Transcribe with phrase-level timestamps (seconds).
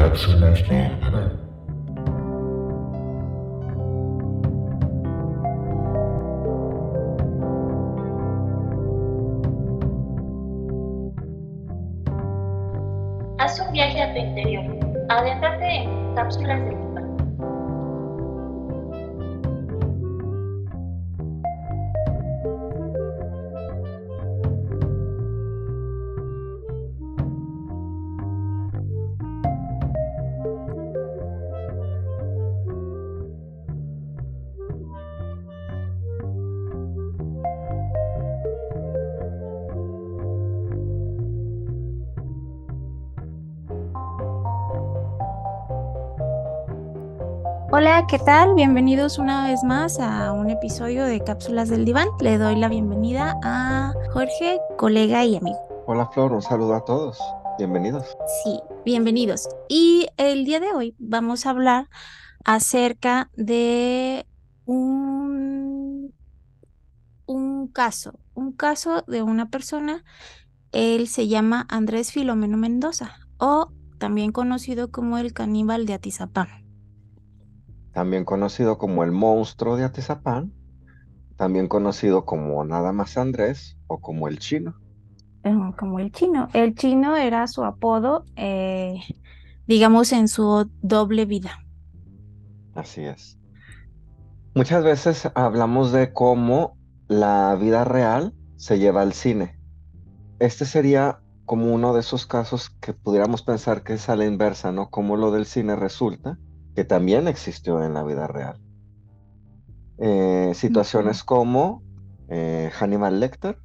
[0.00, 1.40] Cápsulas del diván.
[13.38, 14.64] Haz un viaje a tu interior.
[15.10, 16.89] Adéntrate en cápsulas del
[48.10, 48.56] ¿qué tal?
[48.56, 52.08] Bienvenidos una vez más a un episodio de Cápsulas del Diván.
[52.18, 55.60] Le doy la bienvenida a Jorge, colega y amigo.
[55.86, 57.20] Hola Flor, un saludo a todos.
[57.56, 58.16] Bienvenidos.
[58.42, 59.48] Sí, bienvenidos.
[59.68, 61.88] Y el día de hoy vamos a hablar
[62.44, 64.26] acerca de
[64.64, 66.12] un,
[67.26, 70.02] un caso, un caso de una persona.
[70.72, 76.69] Él se llama Andrés Filomeno Mendoza o también conocido como el caníbal de Atizapán.
[77.92, 80.52] También conocido como el monstruo de Atizapán,
[81.36, 84.74] también conocido como nada más Andrés o como el chino.
[85.78, 86.48] Como el chino.
[86.52, 89.00] El chino era su apodo, eh,
[89.66, 91.64] digamos, en su doble vida.
[92.74, 93.38] Así es.
[94.54, 96.76] Muchas veces hablamos de cómo
[97.08, 99.58] la vida real se lleva al cine.
[100.38, 104.72] Este sería como uno de esos casos que pudiéramos pensar que es a la inversa,
[104.72, 104.90] ¿no?
[104.90, 106.38] Como lo del cine resulta
[106.74, 108.58] que también existió en la vida real.
[109.98, 111.82] Eh, situaciones como
[112.28, 113.58] eh, Hannibal Lecter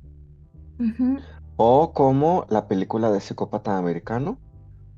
[1.55, 4.37] o como la película de Psicópata Americano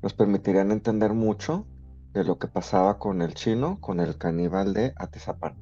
[0.02, 1.66] nos permitirían entender mucho
[2.12, 5.54] de lo que pasaba con el chino, con el caníbal de Atizapán.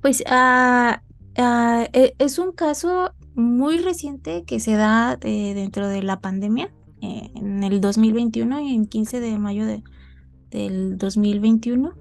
[0.00, 1.02] Pues ah,
[1.36, 6.72] ah, e- es un caso muy reciente que se da eh, dentro de la pandemia
[7.00, 9.82] eh, en el 2021 y en 15 de mayo de,
[10.52, 11.94] del 2021.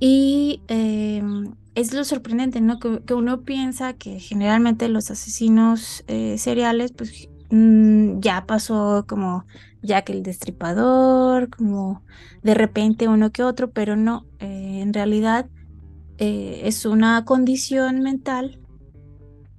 [0.00, 2.78] Y em, es lo sorprendente, ¿no?
[2.78, 9.46] Que, uno piensa que generalmente los asesinos eh, seriales, pues mm, ya pasó como
[9.82, 12.02] Jack el Destripador, como
[12.42, 15.46] de repente uno que otro, pero no, eh, en realidad
[16.18, 18.58] eh, es una condición mental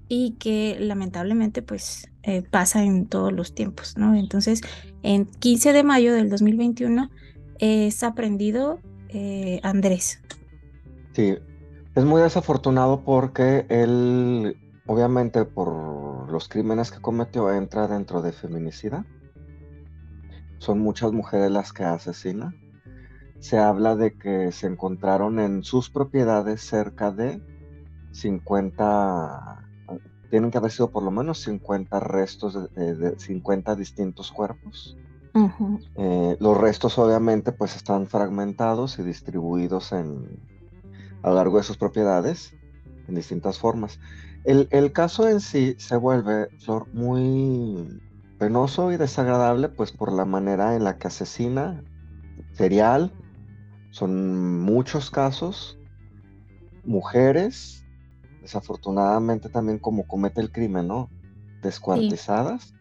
[0.09, 4.15] y que lamentablemente pues eh, pasa en todos los tiempos, ¿no?
[4.15, 4.61] Entonces,
[5.03, 7.09] en 15 de mayo del 2021
[7.59, 8.79] es aprendido
[9.09, 10.19] eh, Andrés.
[11.13, 11.37] Sí,
[11.95, 19.05] es muy desafortunado porque él, obviamente por los crímenes que cometió, entra dentro de feminicida.
[20.59, 22.53] Son muchas mujeres las que asesina.
[23.39, 27.39] Se habla de que se encontraron en sus propiedades cerca de
[28.11, 29.69] 50,
[30.29, 34.97] tienen que haber sido por lo menos 50 restos de, de- de 50 distintos cuerpos.
[35.95, 40.39] Eh, los restos obviamente pues están fragmentados y distribuidos en,
[41.23, 42.53] a lo largo de sus propiedades
[43.07, 43.99] en distintas formas.
[44.43, 48.01] El, el caso en sí se vuelve, Flor, muy
[48.37, 51.83] penoso y desagradable pues por la manera en la que asesina,
[52.53, 53.13] serial,
[53.91, 55.77] son muchos casos,
[56.85, 57.83] mujeres,
[58.41, 61.09] desafortunadamente también como comete el crimen, ¿no?
[61.61, 62.76] Descuartizadas.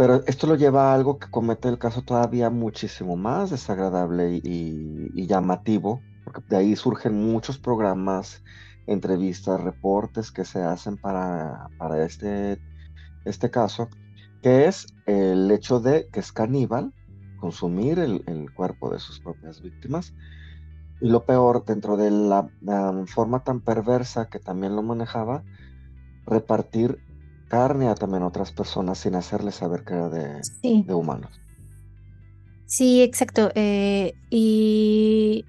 [0.00, 5.26] Pero esto lo lleva a algo que comete el caso todavía muchísimo más desagradable y,
[5.26, 8.42] llamativo, porque de ahí surgen muchos programas,
[8.86, 12.58] entrevistas, reportes que se hacen para, para este,
[13.26, 13.90] este caso,
[14.40, 16.94] que es el hecho de que es caníbal,
[17.38, 20.14] consumir el, cuerpo de sus propias víctimas.
[21.02, 22.48] Y lo peor, dentro de la
[23.06, 25.44] forma tan perversa que también lo manejaba,
[26.24, 27.02] repartir
[27.50, 31.42] carne a también otras personas sin hacerles saber que era de, Sí, de humanos.
[32.64, 33.50] sí, exacto.
[33.54, 35.48] eh, y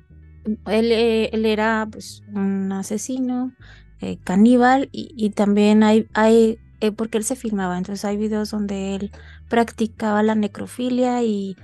[0.65, 3.55] él, eh, él era pues un asesino,
[3.99, 8.49] eh, caníbal, y, y también hay, hay eh, porque él se filmaba, entonces hay videos
[8.51, 9.11] donde él
[9.47, 11.59] practicaba la necrofilia y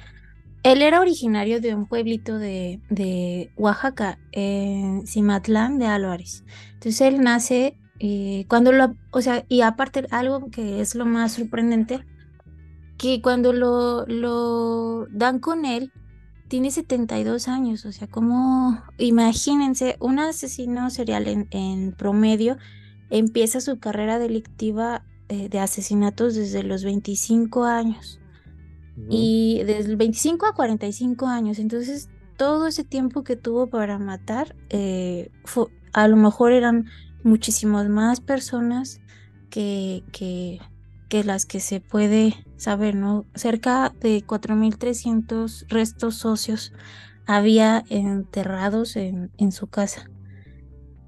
[0.63, 6.45] él era originario de un pueblito de, de Oaxaca, en Cimatlán de Álvarez.
[6.73, 11.33] Entonces él nace eh, cuando lo, o sea, y aparte algo que es lo más
[11.33, 12.05] sorprendente,
[12.97, 15.91] que cuando lo, lo dan con él,
[16.47, 22.57] tiene 72 años, o sea, como, imagínense, un asesino serial en, en promedio
[23.09, 28.19] empieza su carrera delictiva eh, de asesinatos desde los 25 años.
[29.09, 31.59] Y desde el 25 a 45 años.
[31.59, 35.29] Entonces, todo ese tiempo que tuvo para matar, eh,
[35.93, 36.85] a lo mejor eran
[37.27, 39.01] muchísimas más personas
[39.49, 40.59] que, que,
[41.09, 43.25] que las que se puede saber, ¿no?
[43.35, 46.73] Cerca de 4.300 restos óseos
[47.25, 50.09] había enterrados en, en su casa.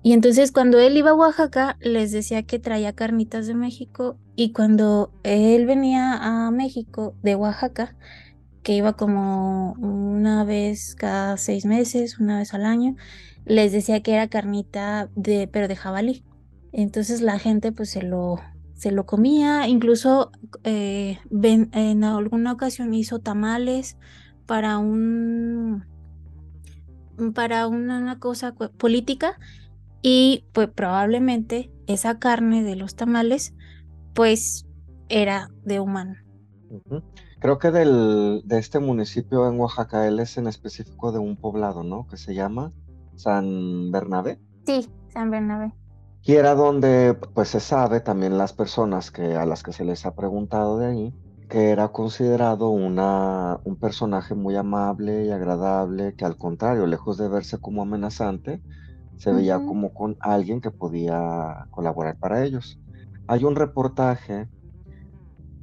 [0.01, 4.53] Y entonces cuando él iba a Oaxaca, les decía que traía carnitas de México y
[4.53, 7.95] cuando él venía a México de Oaxaca,
[8.63, 12.95] que iba como una vez cada seis meses, una vez al año,
[13.49, 16.23] les decía que era carnita de, pero de jabalí.
[16.71, 18.39] Entonces la gente pues se lo,
[18.75, 20.31] se lo comía, incluso
[20.63, 23.97] eh, en alguna ocasión hizo tamales
[24.45, 25.83] para un,
[27.33, 29.39] para una, cosa política
[30.03, 33.55] y pues probablemente esa carne de los tamales
[34.13, 34.67] pues
[35.09, 36.15] era de humano.
[37.39, 41.83] Creo que del, de este municipio en Oaxaca, él es en específico de un poblado,
[41.83, 42.05] ¿no?
[42.05, 42.73] Que se llama
[43.19, 44.39] San Bernabé.
[44.65, 45.73] Sí, San Bernabé.
[46.23, 50.05] Y era donde, pues se sabe también las personas que, a las que se les
[50.05, 51.13] ha preguntado de ahí,
[51.49, 57.27] que era considerado una, un personaje muy amable y agradable, que al contrario, lejos de
[57.27, 58.61] verse como amenazante,
[59.17, 62.79] se veía como con alguien que podía colaborar para ellos.
[63.27, 64.47] Hay un reportaje,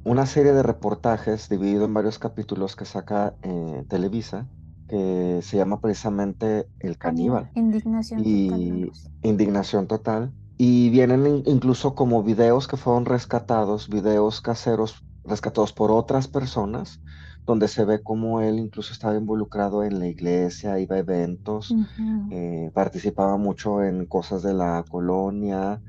[0.03, 4.47] una serie de reportajes dividido en varios capítulos que saca eh, Televisa,
[4.87, 7.51] que se llama precisamente El Caníbal.
[7.55, 8.25] Indignación total.
[8.25, 9.09] Y así.
[9.21, 10.33] indignación total.
[10.57, 17.01] Y vienen in- incluso como videos que fueron rescatados, videos caseros rescatados por otras personas,
[17.45, 22.31] donde se ve como él incluso estaba involucrado en la iglesia, iba a eventos, Ujú.
[22.31, 25.81] eh, participaba mucho en cosas de la colonia,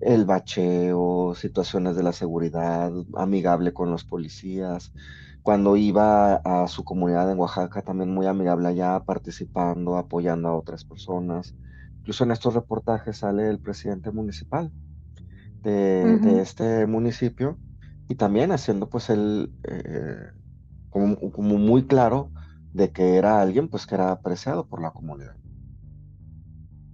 [0.00, 4.92] el bacheo, situaciones de la seguridad, amigable con los policías.
[5.46, 10.84] Cuando iba a su comunidad en Oaxaca, también muy amigable allá, participando, apoyando a otras
[10.84, 11.56] personas.
[12.00, 14.74] Incluso en estos reportajes sale el presidente municipal
[15.62, 16.42] de, de Ujú.
[16.42, 17.60] este municipio
[18.08, 20.32] y también haciendo pues él eh,
[20.90, 22.32] como, como muy claro
[22.72, 25.36] de que era alguien pues que era apreciado por la comunidad.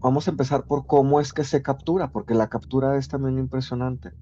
[0.02, 4.12] Vamos a empezar por cómo es que se captura, porque la captura es también impresionante.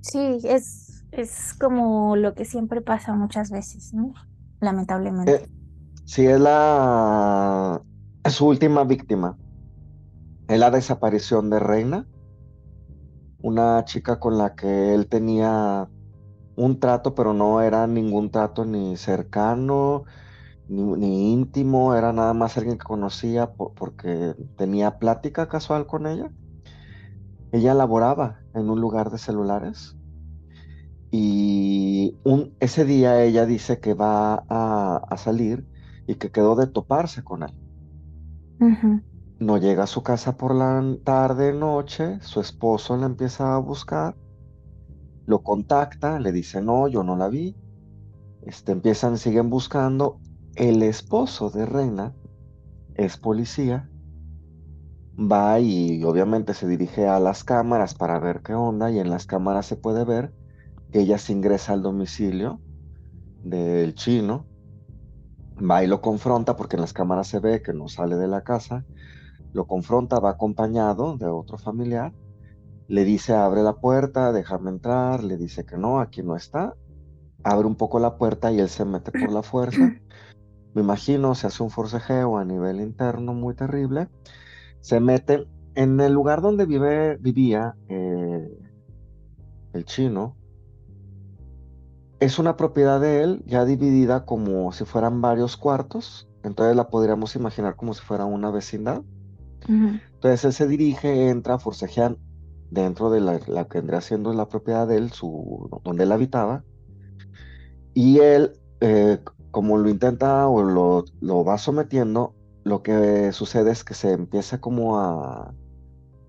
[0.00, 4.14] Sí, es, es como lo que siempre pasa muchas veces, ¿no?
[4.60, 5.26] Lamentablemente.
[5.26, 5.46] Eh,
[6.04, 7.82] si es la
[8.24, 9.38] es su última víctima,
[10.48, 12.06] es la desaparición de Reina,
[13.42, 15.90] una chica con la que él tenía
[16.56, 20.04] un trato, pero no era ningún trato ni cercano,
[20.68, 26.06] ni, ni íntimo, era nada más alguien que conocía po- porque tenía plática casual con
[26.06, 26.32] ella.
[27.52, 29.96] Ella laboraba en un lugar de celulares
[31.10, 35.66] y un, ese día ella dice que va a, a salir
[36.06, 37.50] y que quedó de toparse con él.
[39.40, 44.16] No llega a su casa por la tarde, noche, su esposo la empieza a buscar,
[45.26, 47.58] lo contacta, le dice, no, yo no la vi,
[48.42, 50.20] este, empiezan, siguen buscando.
[50.54, 52.16] El esposo de Reina
[52.94, 53.90] es policía,
[55.16, 59.26] va y obviamente se dirige a las cámaras para ver qué onda y en las
[59.26, 60.34] cámaras se puede ver
[60.92, 62.60] ella se ingresa al domicilio
[63.42, 64.46] del chino,
[65.58, 68.42] va y lo confronta porque en las cámaras se ve que no sale de la
[68.42, 68.84] casa,
[69.52, 72.12] lo confronta, va acompañado de otro familiar,
[72.88, 76.74] le dice abre la puerta, déjame entrar, le dice que no, aquí no está,
[77.42, 79.78] abre un poco la puerta y él se mete por la fuerza.
[80.74, 84.08] Me imagino se hace un forcejeo a nivel interno muy terrible.
[84.80, 88.58] Se mete en el lugar donde vive, vivía eh,
[89.72, 90.36] el chino.
[92.20, 96.28] Es una propiedad de él ya dividida como si fueran varios cuartos.
[96.42, 99.02] Entonces la podríamos imaginar como si fuera una vecindad.
[99.66, 102.18] Entonces él se dirige, entra, forcejean
[102.70, 106.64] dentro de la, la que vendría siendo la propiedad de él, su, donde él habitaba.
[107.94, 109.18] Y él, eh,
[109.50, 112.34] como lo intenta o lo, lo va sometiendo,
[112.64, 115.52] lo que sucede es que se empieza como a,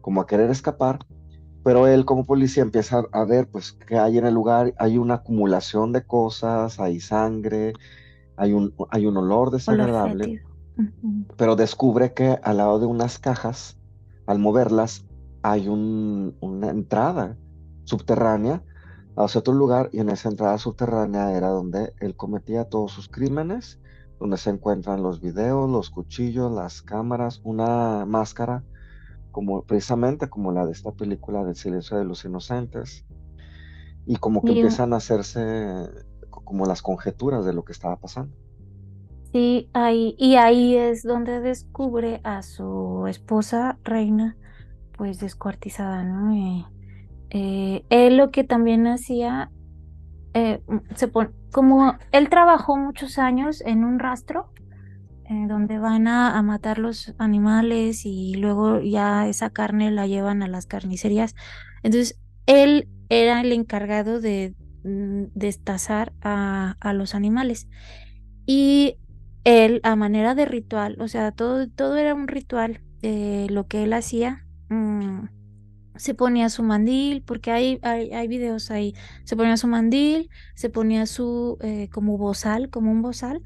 [0.02, 1.00] como a querer escapar,
[1.64, 5.16] pero él como policía empieza a ver pues qué hay en el lugar, hay una
[5.16, 7.74] acumulación de cosas, hay sangre,
[8.38, 10.34] hay un, hay un olor desagradable,
[11.38, 13.80] pero descubre que al lado de unas cajas,
[14.26, 15.06] al moverlas,
[15.42, 17.38] hay un- una entrada
[17.84, 18.64] subterránea
[19.16, 23.80] hacia otro lugar y en esa entrada subterránea era donde él cometía todos sus crímenes,
[24.20, 28.64] donde se encuentran los videos, los cuchillos, las cámaras, una máscara,
[29.32, 33.06] como precisamente como la de esta película del silencio de los inocentes,
[34.06, 35.90] y como que empiezan a hacerse,
[36.30, 38.36] como las conjeturas de lo que estaba pasando.
[39.32, 44.36] Sí, ahí, y ahí es donde descubre a su esposa reina,
[44.98, 46.34] pues descuartizada, ¿no?
[46.34, 46.66] Eh,
[47.30, 49.50] eh, él lo que también hacía,
[50.34, 50.62] eh,
[50.96, 51.10] se
[51.52, 54.52] como él trabajó muchos años en un rastro,
[55.48, 60.48] donde van a, a, matar los animales y luego ya esa carne la llevan a
[60.48, 61.36] las carnicerías.
[61.84, 67.68] Entonces, él era el encargado de mm, destazar a, a los animales.
[68.46, 68.98] Y
[69.44, 73.84] él a manera de ritual, o sea, todo, todo era un ritual, de lo que
[73.84, 74.46] él hacía.
[74.70, 75.26] Mm,
[75.96, 80.70] se ponía su mandil, porque hay, hay, hay, videos ahí, se ponía su mandil, se
[80.70, 83.44] ponía su eh, como bozal, como un bozal,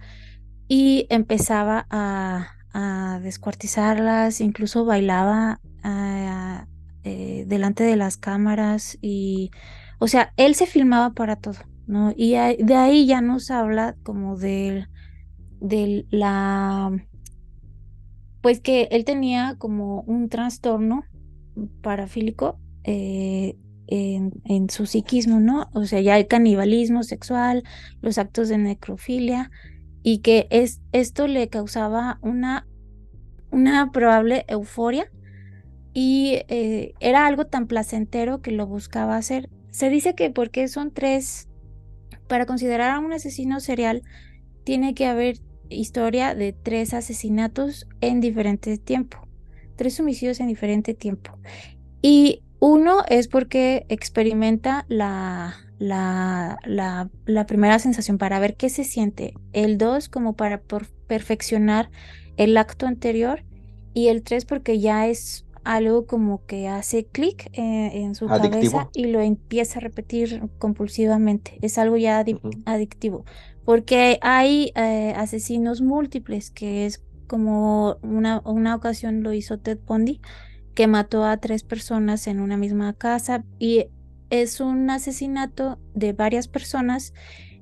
[0.67, 6.67] y empezaba a, a descuartizarlas, incluso bailaba ah,
[7.03, 9.51] eh, delante de las cámaras y,
[9.99, 12.13] o sea, él se filmaba para todo, ¿no?
[12.15, 14.87] Y de ahí ya nos habla como de
[16.09, 16.91] la,
[18.41, 21.05] pues que él tenía como un trastorno
[21.81, 23.57] parafílico eh,
[23.87, 25.69] en, su psiquismo, ¿no?
[25.73, 27.63] O sea, ya el canibalismo sexual,
[28.01, 29.51] los actos de necrofilia,
[30.07, 32.67] y que es, esto le causaba una,
[33.49, 35.11] una probable euforia
[35.93, 39.49] y eh, era algo tan placentero que lo buscaba hacer.
[39.71, 41.49] Se dice que porque son tres,
[42.27, 44.03] para considerar a un asesino serial,
[44.63, 49.27] tiene que haber historia de tres asesinatos en diferente tiempo,
[49.75, 51.39] tres homicidios en diferente tiempo.
[52.03, 59.33] Y uno es porque experimenta la, la, la, primera sensación para ver qué se siente.
[59.53, 60.61] El dos como para
[61.07, 61.89] perfeccionar
[62.37, 63.43] el acto anterior.
[63.93, 68.89] Y el tres porque ya es algo como que hace clic eh, en su cabeza
[68.93, 71.57] y lo empieza a repetir compulsivamente.
[71.61, 72.23] Es algo ya
[72.65, 73.23] adictivo
[73.65, 80.21] porque hay eh, asesinos múltiples, que es como una, una ocasión lo hizo Ted Bundy,
[80.75, 83.87] que mató a tres personas en una misma casa y
[84.41, 87.13] es un asesinato de varias personas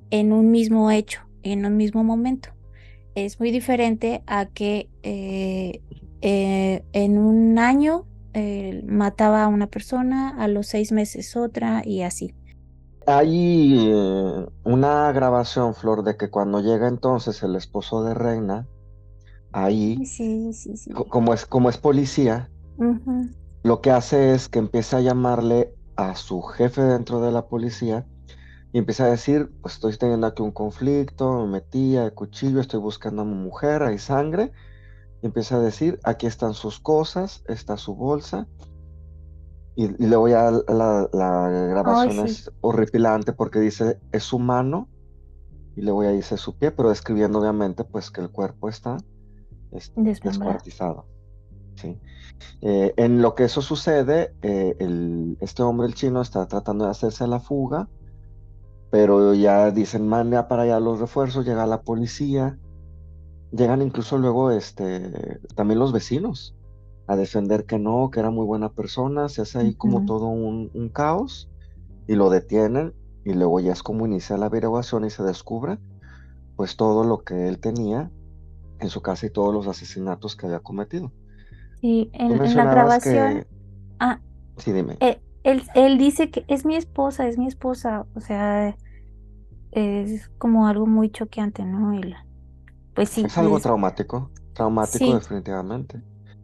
[0.10, 2.50] en un mismo hecho, en un mismo momento.
[3.16, 5.82] Es muy diferente a que eh,
[6.22, 8.06] eh, en un año
[8.88, 12.34] mataba a una persona, a los seis meses otra y así.
[13.06, 18.66] Hay eh, una grabación, Flor, de que cuando llega entonces el esposo de Reina,
[19.52, 20.00] ahí,
[21.10, 22.50] como, es, como es policía,
[23.64, 28.06] lo que hace es que empieza a llamarle a su jefe dentro de la policía
[28.72, 32.80] y empieza a decir, pues estoy teniendo aquí un conflicto, me metí a cuchillo, estoy
[32.80, 34.52] buscando a mi mujer, hay sangre.
[35.22, 38.48] Y empieza a decir, aquí están sus cosas, está su bolsa,
[39.76, 44.88] y, luego ya la, grabación es horripilante porque dice es su mano
[45.76, 48.98] y luego ya dice su pie, pero describiendo obviamente pues que el cuerpo está
[49.72, 51.08] este, descuartizado.
[51.76, 52.00] ¿Sí?
[52.62, 56.92] Eh, en lo que eso sucede, eh, el, este hombre, el chino, está tratando de
[56.92, 57.88] hacerse la fuga,
[58.90, 62.58] pero ya dicen, manda para allá los refuerzos, llega la policía,
[63.52, 66.56] llegan incluso luego este, también los vecinos
[67.08, 70.70] a defender que no, que era muy buena persona, se hace ahí como todo un,
[70.94, 71.50] caos
[72.08, 72.94] y lo detienen
[73.26, 75.80] y luego ya es como inicia la averiguación y se descubre
[76.56, 78.12] pues todo lo que él tenía
[78.80, 81.12] en su casa y todos los asesinatos que había cometido.
[81.84, 83.46] Sí, en, la grabación...
[84.00, 84.22] Ah,
[84.56, 84.96] sí, dime.
[85.02, 88.78] Eh, él, él, dice que es mi esposa, es mi esposa, o sea,
[89.74, 92.00] es como algo muy choqueante, ¿no?
[92.94, 93.26] pues sí.
[93.26, 96.02] Es algo traumático, traumático definitivamente.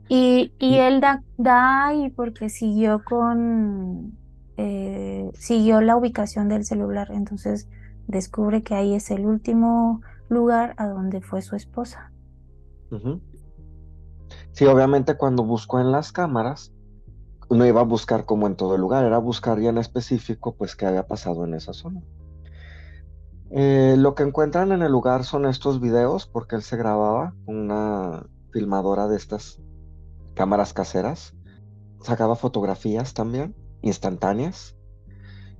[0.10, 4.18] Y, y él da, da ahí porque siguió con,
[4.58, 7.70] eh, siguió la ubicación del celular, entonces
[8.08, 12.12] descubre que ahí es el último lugar a donde fue su esposa.
[14.60, 16.74] Sí, obviamente cuando buscó en las cámaras,
[17.50, 20.76] no iba a buscar como en todo el lugar, era buscar ya en específico pues
[20.76, 22.02] qué había pasado en esa zona.
[23.52, 27.56] Eh, lo que encuentran en el lugar son estos videos porque él se grababa con
[27.56, 29.62] una filmadora de estas
[30.34, 31.34] cámaras caseras,
[32.02, 34.76] sacaba fotografías también, instantáneas,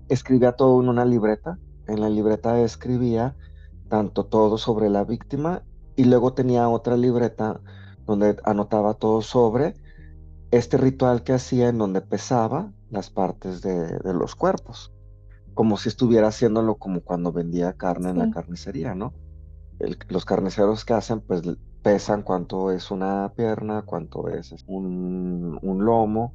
[0.10, 3.38] escribía todo en una libreta, en la libreta escribía
[3.88, 5.64] tanto todo sobre la víctima
[5.96, 7.62] y luego tenía otra libreta
[8.10, 9.76] donde anotaba todo sobre
[10.52, 14.92] este ritual que hacía en donde pesaba las partes de, los cuerpos,
[15.54, 19.14] como si estuviera haciéndolo como cuando vendía carne en la carnicería, ¿no?
[20.10, 21.42] los carniceros que hacen, pues
[21.82, 26.34] pesan cuánto es una pierna, cuánto es un, lomo,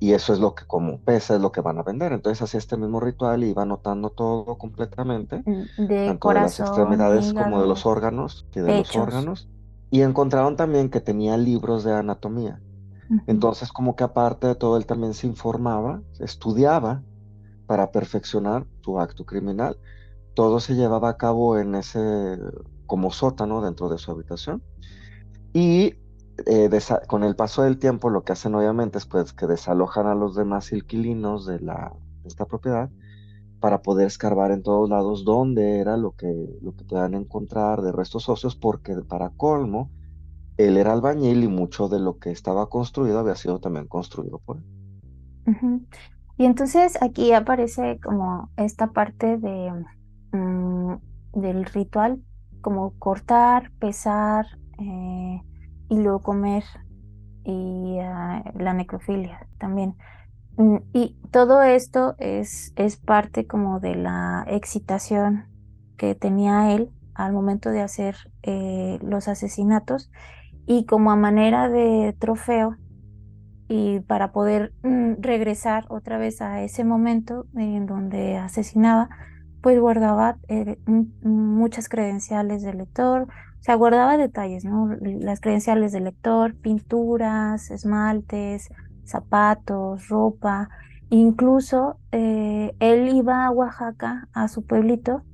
[0.00, 2.12] y eso es lo que como pesa es lo que van a vender.
[2.12, 6.58] Entonces hacía este mismo ritual y iba anotando todo completamente, Mm, De tanto de las
[6.58, 9.48] corazón, extremidades como de los órganos y de los órganos.
[9.94, 12.60] Y encontraron también que tenía libros de anatomía.
[13.28, 17.04] Entonces como que aparte de todo, él también se informaba, estudiaba
[17.68, 19.78] para perfeccionar su acto criminal.
[20.34, 22.40] Todo se llevaba a cabo en ese
[22.86, 24.64] como sótano dentro de su habitación.
[25.52, 25.94] Y
[26.44, 26.68] eh,
[27.06, 30.34] con el paso del tiempo, lo que hacen obviamente es pues que desalojan a los
[30.34, 31.92] demás inquilinos de la,
[32.24, 32.90] de esta propiedad
[33.64, 37.92] para poder escarbar en todos lados dónde era lo que, lo que puedan encontrar de
[37.92, 39.90] restos óseos, porque para colmo,
[40.58, 44.58] él era albañil y mucho de lo que estaba construido había sido también construido por
[44.58, 45.80] él.
[46.36, 49.72] Y entonces aquí aparece como esta parte de,
[50.32, 50.96] mm,
[51.32, 52.22] del ritual,
[52.60, 54.44] como cortar, pesar
[54.78, 55.40] eh,
[55.88, 56.64] y luego comer
[57.44, 59.94] y ah, la necrofilia también.
[60.56, 65.46] Mm, Y todo esto es, es parte como de la excitación
[65.96, 70.10] que tenía él al momento de hacer eh, los asesinatos
[70.66, 72.76] y como a manera de trofeo
[73.68, 79.08] y para poder mm, regresar otra vez a ese momento en donde asesinaba,
[79.62, 80.78] pues guardaba eh,
[81.22, 84.90] muchas credenciales del lector, o sea, guardaba detalles, ¿no?
[85.00, 88.68] Las credenciales del lector, pinturas, esmaltes,
[89.04, 90.68] zapatos, ropa,
[91.10, 95.24] incluso eh, él iba a Oaxaca, a su pueblito,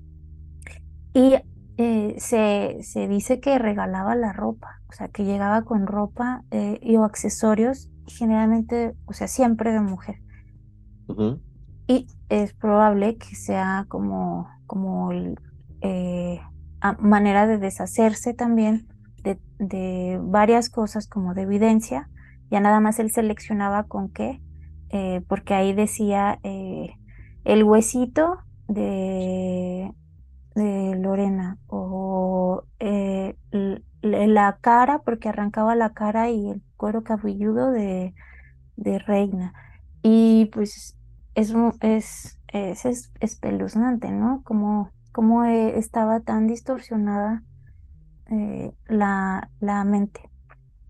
[1.15, 1.35] y
[1.77, 6.79] eh, se, se dice que regalaba la ropa, o sea, que llegaba con ropa eh,
[6.83, 10.17] y o accesorios, generalmente, o sea, siempre de mujer.
[11.87, 15.41] Y es probable que sea como, como el,
[15.81, 16.41] eh,
[16.81, 18.89] a- manera de deshacerse también
[19.23, 22.09] de, de varias cosas como de evidencia.
[22.51, 24.41] Ya nada más él seleccionaba con qué,
[24.91, 26.91] eh, porque ahí decía eh,
[27.45, 29.93] el huesito de,
[30.55, 33.37] de Lorena o eh,
[34.03, 38.15] la cara, porque arrancaba la cara y el cuero cabelludo de,
[38.77, 39.53] de Reina.
[40.03, 40.97] Y pues
[41.35, 44.43] es, es, es, es espeluznante, ¿no?
[44.45, 47.43] Como, como estaba tan distorsionada
[48.89, 50.30] la, la mente.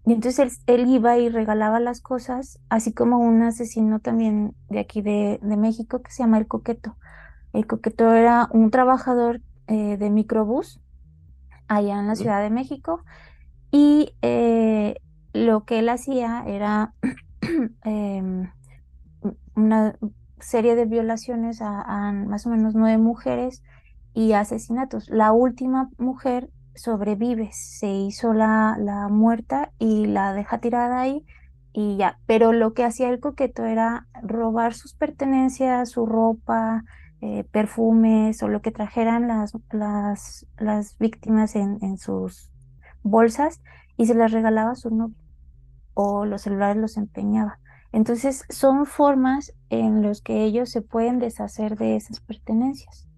[0.07, 4.81] Y entonces él, él iba y regalaba las cosas, así como un asesino también de
[4.81, 6.97] aquí de, de México que se llama El Coqueto.
[7.53, 10.81] El Coqueto era un trabajador eh, de microbús
[11.69, 12.17] allá en la.
[12.17, 13.05] Ciudad de México
[13.71, 14.97] y eh,
[15.33, 16.95] lo que él hacía era
[17.85, 18.51] em,
[19.55, 19.97] una
[20.41, 23.63] serie de violaciones a, a más o menos nueve mujeres
[24.15, 25.09] y asesinatos.
[25.09, 31.25] La última mujer sobrevive, se hizo la, la muerta y la deja tirada ahí
[31.73, 32.19] y ya.
[32.27, 36.85] Pero lo que hacía el coqueto era robar sus pertenencias, su ropa,
[37.21, 42.51] eh, perfumes o lo que trajeran las, las, las víctimas en, en sus
[43.03, 43.61] bolsas
[43.97, 45.17] y se las regalaba a su novio
[45.95, 47.59] o los celulares los empeñaba.
[47.93, 53.09] Entonces son formas en las que ellos se pueden deshacer de esas pertenencias.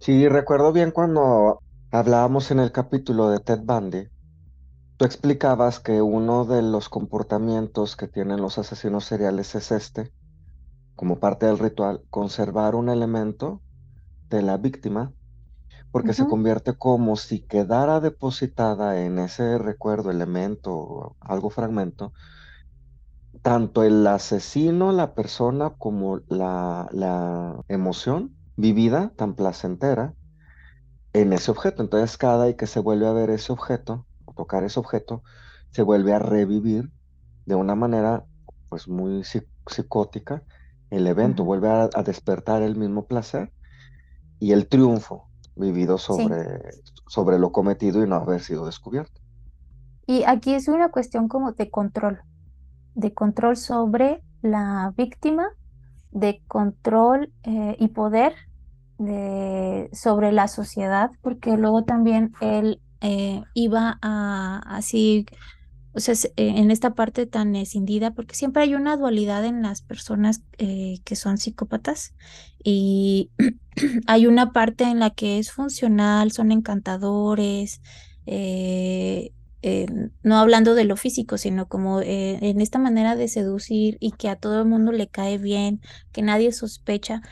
[0.00, 4.08] Sí, recuerdo bien cuando hablábamos en el capítulo de Ted Bundy,
[4.98, 10.12] tú explicabas que uno de los comportamientos que tienen los asesinos seriales es este,
[10.96, 13.62] como parte del ritual, conservar un elemento
[14.28, 15.12] de la víctima,
[15.90, 22.12] porque se convierte como si quedara depositada en ese recuerdo, elemento algo fragmento,
[23.40, 30.14] tanto el asesino, la persona, como la, la emoción vivida tan placentera
[31.22, 31.82] en ese objeto.
[31.82, 35.22] Entonces, cada vez que se vuelve a ver ese objeto, o tocar ese objeto,
[35.70, 36.92] se vuelve a revivir
[37.46, 38.26] de una manera,
[38.68, 40.44] pues, muy psi- psicótica
[40.90, 41.44] el evento, ujú.
[41.44, 43.52] vuelve a, a despertar el mismo placer
[44.40, 46.38] y el triunfo vivido Sí.
[46.38, 46.60] sobre,
[47.08, 49.20] sobre lo cometido y no haber sido descubierto.
[50.06, 52.22] Y aquí es una cuestión como de control,
[52.94, 55.48] de control sobre la víctima,
[56.10, 58.36] de control eh, y poder
[58.98, 65.26] de, sobre la sociedad, porque luego también él eh, iba a así,
[65.92, 69.62] o sea, se- eh, en esta parte tan escindida, porque siempre hay una dualidad en
[69.62, 72.14] las personas eh, que son psicópatas
[72.64, 73.32] y
[74.06, 77.80] hay una parte en la que es funcional, son encantadores,
[80.22, 84.36] no hablando de lo físico, sino como en esta manera de seducir y que a
[84.36, 85.80] todo el mundo le cae bien,
[86.12, 87.22] que nadie sospecha.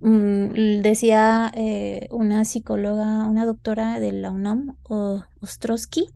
[0.00, 6.08] Mm, decía eh, una psicóloga, una doctora de la UNAM, o- Ostrowski,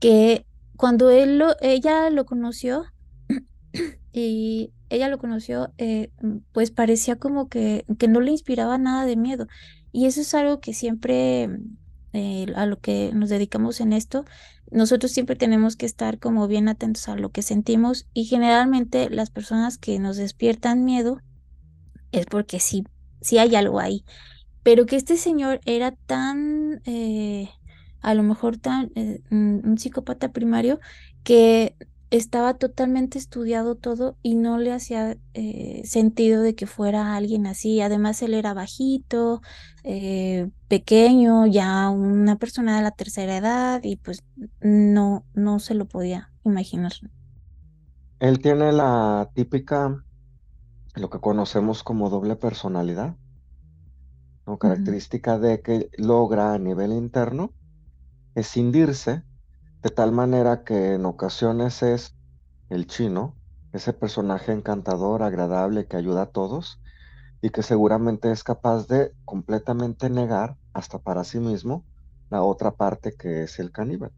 [0.00, 2.84] que cuando ella lo conoció,
[4.12, 9.04] y ella lo conoció, eh, mm, pues parecía como que, que no le inspiraba nada
[9.06, 9.46] de miedo.
[9.92, 11.78] Y eso es algo que siempre, mm,
[12.14, 14.24] eh, a lo que nos dedicamos en esto,
[14.70, 19.30] nosotros siempre tenemos que estar como bien atentos a lo que sentimos y generalmente las
[19.30, 21.18] personas que nos despiertan miedo
[22.12, 22.84] es porque sí,
[23.20, 24.04] sí hay algo ahí.
[24.62, 27.48] Pero que este señor era tan, eh,
[28.00, 30.80] a lo mejor tan, eh, un psicópata primario,
[31.24, 31.76] que
[32.10, 37.80] estaba totalmente estudiado todo y no le hacía eh, sentido de que fuera alguien así.
[37.80, 39.42] Además, él era bajito,
[40.68, 44.22] pequeño, ya una persona de la tercera edad y pues
[44.60, 46.92] no, no se lo podía imaginar.
[48.20, 50.04] Él tiene la típica,
[50.98, 53.16] lo que conocemos como doble personalidad,
[54.46, 54.58] ¿no?
[54.58, 57.52] Característica de que logra a nivel interno
[58.34, 59.22] escindirse
[59.82, 62.16] de tal manera que en ocasiones es
[62.68, 63.36] el chino,
[63.72, 66.80] ese personaje encantador, agradable, que ayuda a todos
[67.40, 71.84] y que seguramente es capaz de completamente negar hasta para sí mismo
[72.30, 74.12] la otra parte que es el caníbal.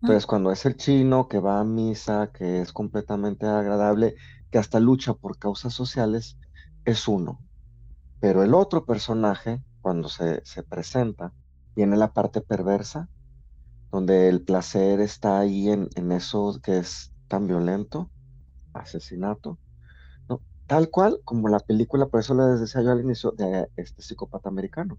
[0.00, 4.16] Entonces, cuando es el chino que va a misa, que es completamente agradable,
[4.52, 6.38] que hasta lucha por causas sociales,
[6.84, 7.40] es uno.
[8.20, 11.32] Pero el otro personaje, cuando se, se presenta,
[11.74, 13.08] viene la parte perversa,
[13.90, 18.10] donde el placer está ahí en, en eso que es tan violento,
[18.74, 19.58] asesinato,
[20.28, 20.42] ¿no?
[20.66, 24.48] Tal cual como la película, por eso les decía yo al inicio, de este psicópata
[24.50, 24.98] americano.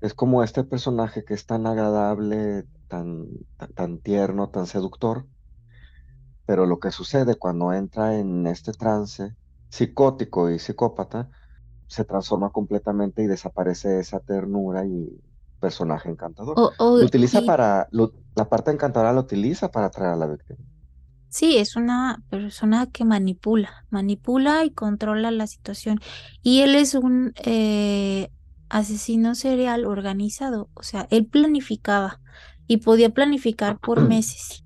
[0.00, 5.26] Es como este personaje que es tan agradable, tan, tan, tan tierno, tan seductor,
[6.46, 9.36] pero lo que sucede cuando entra en este trance
[9.70, 11.30] psicótico y psicópata,
[11.88, 15.08] se transforma completamente y desaparece esa ternura y
[15.60, 16.62] personaje encantador.
[16.98, 20.60] Lo utiliza y para, lo- la parte encantadora lo utiliza para atraer a la víctima.
[21.28, 25.98] Sí, es una persona que manipula, manipula y controla la situación.
[26.42, 28.30] Y él es un eh,
[28.68, 32.20] asesino serial organizado, o sea, él planificaba
[32.68, 34.63] y podía planificar por meses.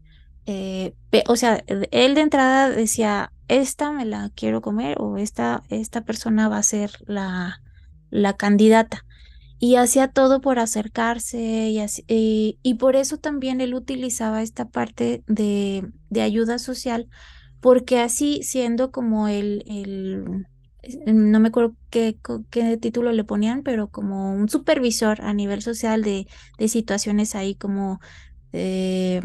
[0.50, 0.94] Eh,
[1.28, 6.48] o sea, él de entrada decía, esta me la quiero comer o esta, esta persona
[6.48, 7.60] va a ser la,
[8.10, 9.04] la candidata
[9.58, 11.70] y hacía todo por acercarse
[12.08, 17.08] y, por eso también él utilizaba esta parte de, de ayuda social,
[17.60, 20.46] porque así siendo como el, el
[20.82, 22.18] es- no me acuerdo qué,
[22.50, 26.26] qué título le ponían, pero como un supervisor a nivel social de,
[26.58, 28.00] de situaciones ahí como
[28.52, 29.20] eh,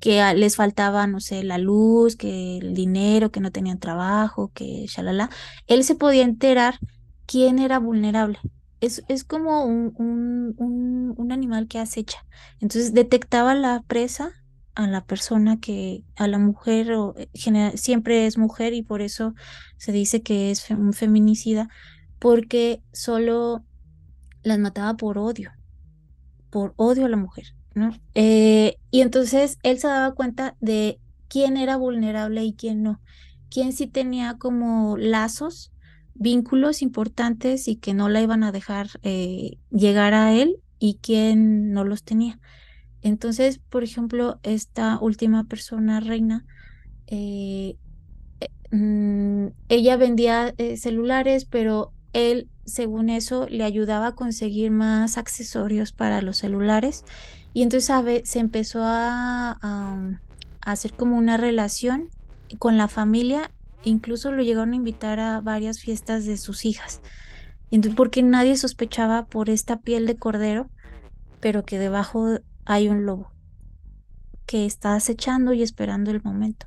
[0.00, 4.86] que les faltaba, no sé, la luz, que el dinero, que no tenían trabajo, que
[4.86, 5.30] shalala,
[5.66, 6.78] él se podía enterar
[7.26, 8.38] quién era vulnerable.
[8.80, 12.24] Es, es como un, un, un, animal que acecha.
[12.60, 14.32] Entonces detectaba la presa
[14.74, 17.28] a la persona que, a la mujer, o eh,
[17.76, 19.34] siempre es mujer y por eso
[19.76, 21.68] se dice que es un feminicida,
[22.18, 23.64] porque solo
[24.42, 25.52] las mataba por odio
[26.50, 27.54] por odio a la mujer,
[28.14, 33.00] Eh, y entonces él se daba cuenta de quién era vulnerable y quién no,
[33.50, 35.72] quién sí tenía como lazos,
[36.14, 41.72] vínculos importantes y que no la iban a dejar eh, llegar a él y quién
[41.72, 42.40] no los tenía.
[43.02, 46.44] Entonces, por ejemplo, esta última persona, Reina,
[47.06, 47.76] eh,
[48.70, 56.22] mm, ella vendía celulares, pero él, según eso, le ayudaba a conseguir más accesorios para
[56.22, 57.04] los celulares.
[57.52, 59.58] Y entonces se empezó a
[60.60, 62.08] hacer como una relación
[62.58, 63.50] con la familia.
[63.82, 67.00] Incluso lo llegaron a invitar a varias fiestas de sus hijas.
[67.70, 70.70] Entonces, porque nadie sospechaba por esta piel de cordero,
[71.40, 73.32] pero que debajo hay un lobo
[74.46, 76.66] que está acechando y esperando el momento.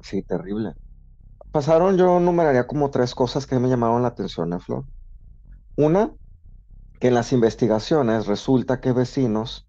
[0.00, 0.74] Sí, terrible.
[1.50, 4.84] Pasaron, yo numeraría como tres cosas que me llamaron la atención, ¿eh, Flor?
[5.76, 6.12] Una,
[7.00, 9.66] que en las investigaciones resulta que vecinos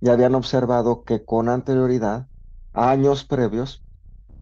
[0.00, 2.28] ya habían observado que con anterioridad,
[2.72, 3.84] años previos,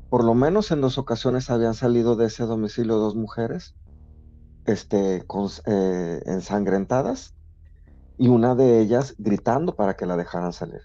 [0.09, 3.77] por lo menos en dos ocasiones habían salido de ese domicilio dos mujeres,
[4.67, 7.35] este, con- eh, ensangrentadas,
[8.19, 10.83] y una de ellas gritando para que la dejaran salir.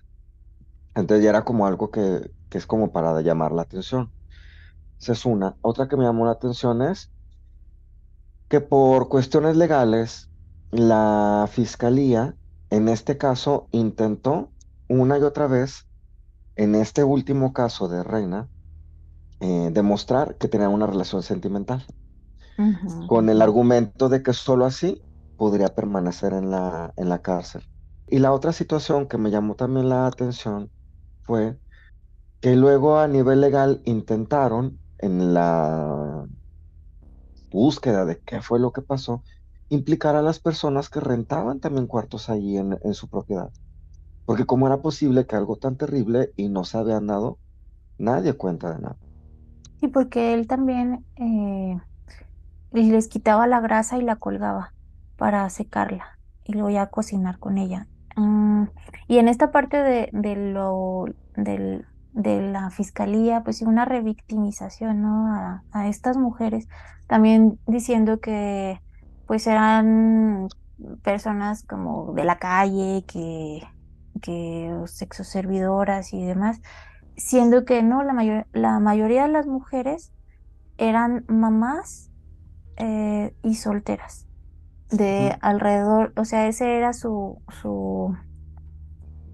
[0.95, 4.13] Entonces ya era como algo que, que es como para llamar la atención.
[4.99, 5.57] Esa es una.
[5.61, 7.11] Otra que me llamó la atención es
[8.49, 10.29] que por cuestiones legales,
[10.71, 12.37] la fiscalía,
[12.69, 14.52] en este caso, intentó
[15.01, 15.87] una y otra vez,
[16.55, 18.49] en este último caso de Reina,
[19.41, 21.85] eh, demostrar que tenía una relación sentimental,
[23.05, 27.63] con el argumento de que solo así podría permanecer en la, en la cárcel.
[28.07, 30.71] Y la otra situación que me llamó también la atención
[31.23, 31.59] fue
[32.41, 36.27] que luego a nivel legal intentaron en la
[37.51, 39.23] búsqueda de qué fue lo que pasó,
[39.69, 43.51] implicar a las personas que rentaban también cuartos allí en, en su propiedad.
[44.25, 47.39] Porque cómo era posible que algo tan terrible y no se habían dado,
[47.97, 48.99] nadie cuenta de nada.
[49.79, 51.77] Sí, porque él también eh,
[52.71, 54.73] les quitaba la grasa y la colgaba
[55.17, 57.87] para secarla y luego ya cocinar con ella.
[58.15, 58.65] Mm,
[59.07, 61.05] y en esta parte de, de lo
[61.35, 65.27] del, de la fiscalía, pues una revictimización, ¿no?
[65.35, 66.67] A, a estas mujeres,
[67.07, 68.79] también diciendo que
[69.25, 70.47] pues eran
[71.03, 73.61] personas como de la calle, que,
[74.23, 76.61] que sexoservidoras y demás,
[77.17, 80.13] siendo que no, la, mayor, la mayoría de las mujeres
[80.77, 82.09] eran mamás
[82.77, 84.27] eh, y solteras
[84.89, 88.15] de alrededor, o sea, ese era su, su,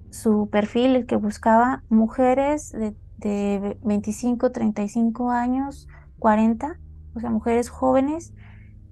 [0.10, 6.80] su perfil, el que buscaba mujeres de, de 25, 35 años, 40,
[7.14, 8.34] o sea, mujeres jóvenes,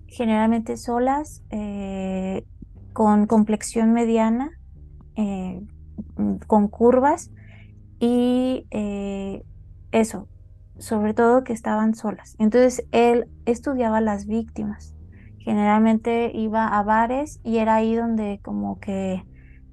[0.07, 2.45] generalmente solas, eh,
[2.93, 4.51] con complexión mediana,
[5.15, 5.61] eh,
[6.47, 7.31] con curvas
[7.99, 9.43] y eh,
[9.91, 10.27] eso,
[10.77, 12.35] sobre todo que estaban solas.
[12.39, 14.93] Entonces él estudiaba las víctimas.
[15.39, 19.23] Generalmente iba a bares y era ahí donde como que,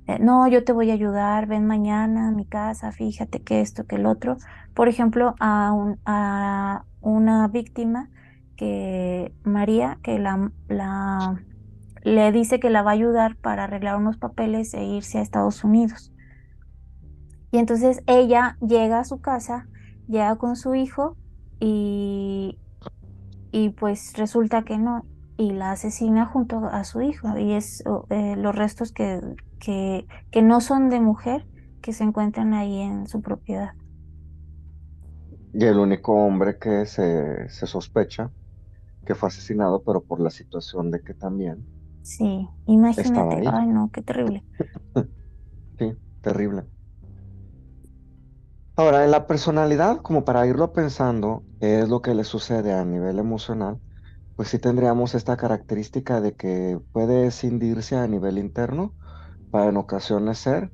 [0.06, 3.84] eh, no, yo te voy a ayudar, ven mañana a mi casa, fíjate que esto,
[3.84, 4.36] que el otro.
[4.74, 8.08] Por ejemplo, a, un, a una víctima
[8.56, 11.42] que María, que la, la,
[12.04, 15.64] le dice que la va a ayudar para arreglar unos papeles e irse a Estados
[15.64, 16.13] Unidos.
[17.54, 19.70] Y entonces ella llega a su casa,
[20.08, 21.18] llega con su hijo
[21.60, 22.60] y,
[23.52, 27.38] y pues resulta que no, y la asesina junto a su hijo.
[27.38, 29.20] Y es eh, los restos que,
[29.60, 31.48] que, que no son de mujer
[31.82, 33.72] que se encuentran ahí en su propiedad.
[35.54, 38.30] Y el único hombre que se, se sospecha
[39.04, 41.66] que fue asesinado, pero por la situación de que también
[42.02, 44.44] Sí, imagínate, ay no, qué terrible.
[45.78, 46.68] Sí, terrible.
[48.76, 53.18] Ahora, en la personalidad, como para irlo pensando, es lo que le sucede a nivel
[53.20, 53.80] emocional,
[54.36, 58.96] pues sí tendríamos esta característica de que puede escindirse a nivel interno
[59.50, 60.72] para en ocasiones ser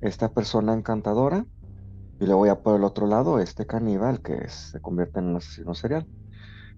[0.00, 1.46] esta persona encantadora
[2.20, 5.74] y luego ya por el otro lado este caníbal que se convierte en un asesino
[5.74, 6.08] serial.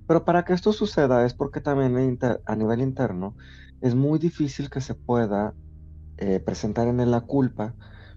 [0.06, 3.36] Pero para que esto suceda es porque también a nivel interno
[3.80, 5.56] es muy difícil que se pueda
[6.18, 7.76] eh, presentar en él la culpa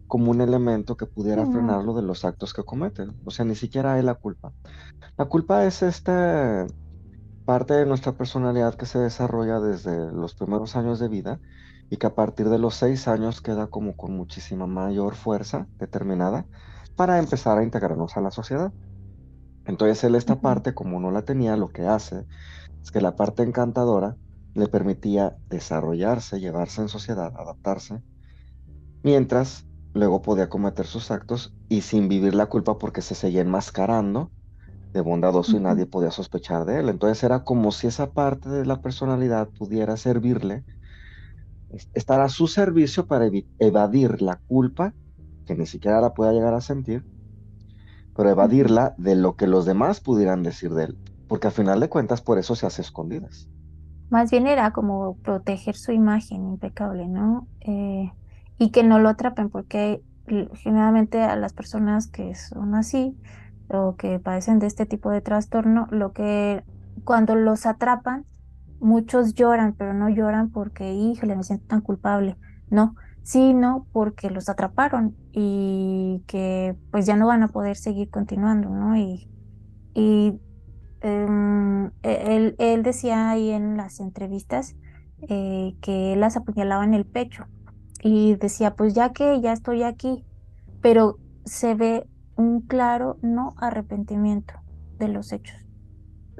[0.09, 3.05] como un elemento que pudiera frenarlo de los actos que comete.
[3.25, 4.51] O sea, ni siquiera hay la culpa.
[5.17, 6.65] La culpa es esta
[7.45, 11.39] parte de nuestra personalidad que se desarrolla desde los primeros años de vida
[11.91, 16.47] y que a partir de los seis años queda como con muchísima mayor fuerza determinada
[16.95, 18.73] para empezar a integrarnos a la sociedad.
[19.65, 22.25] Entonces él esta parte, como no la tenía, lo que hace
[22.81, 24.17] es que la parte encantadora
[24.55, 28.01] le permitía desarrollarse, llevarse en sociedad, adaptarse,
[29.03, 34.31] mientras luego podía cometer sus actos y sin vivir la culpa porque se seguía enmascarando
[34.93, 36.89] de bondadoso y nadie podía sospechar de él.
[36.89, 40.65] Entonces era como si esa parte de la personalidad pudiera servirle,
[41.69, 44.93] es- estar a su servicio para evadir la culpa,
[45.45, 47.05] que ni siquiera la pueda llegar a sentir,
[48.13, 51.89] pero evadirla de lo que los demás pudieran decir de él, porque al final de
[51.89, 53.49] cuentas por eso se hace escondidas.
[54.09, 57.47] Más bien era como proteger su imagen impecable, ¿no?
[57.61, 58.11] Eh,
[58.59, 60.03] y que no lo atrapen, porque
[60.55, 63.19] generalmente a las personas que son así
[63.69, 66.65] o que padecen de este tipo de trastorno, lo que
[67.05, 68.27] cuando los atrapan,
[68.79, 72.37] muchos lloran, pero no lloran porque, híjole, me siento tan culpable,
[72.69, 78.69] no, sino porque los atraparon y que pues ya no van a poder seguir continuando,
[78.69, 78.97] ¿no?
[78.97, 79.29] Y,
[79.93, 80.41] y
[81.01, 84.75] em, e- él, él decía ahí en las entrevistas
[85.29, 87.45] eh, que las apuñalaba en el pecho
[88.01, 90.25] y decía, pues ya que ya estoy aquí,
[90.81, 94.53] pero se ve un claro no arrepentimiento
[94.97, 95.57] de los hechos.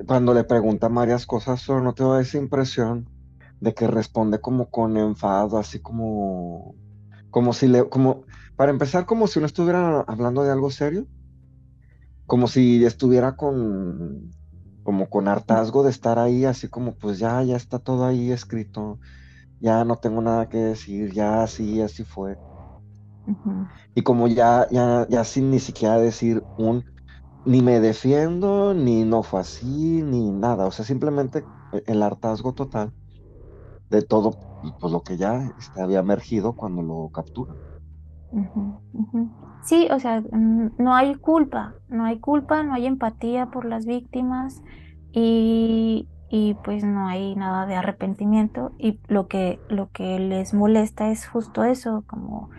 [0.08, 3.10] Cuando le preguntan varias cosas, solo no te da esa impresión
[3.60, 6.76] de que responde como con enfado, así como,
[7.30, 8.24] como si le, como,
[8.56, 11.08] para empezar, como si no estuviera hablando de algo serio,
[12.26, 14.32] como si estuviera con,
[14.84, 19.00] como con hartazgo de estar ahí, así como, pues ya, ya está todo ahí escrito,
[19.60, 22.38] ya no tengo nada que decir, ya así, así fue.
[23.96, 26.86] Y como ya, ya, ya sin ni siquiera decir un,
[27.46, 32.94] ni me defiendo, ni no fue así, ni nada, o sea, simplemente el hartazgo total
[33.90, 34.40] de todo,
[34.80, 37.58] pues lo que ya este, había emergido cuando lo capturan.
[39.62, 44.62] Sí, o sea, no hay culpa, no hay culpa, no hay empatía por las víctimas
[45.12, 51.10] y, y pues no hay nada de arrepentimiento y lo que, lo que les molesta
[51.10, 52.50] es justo eso, como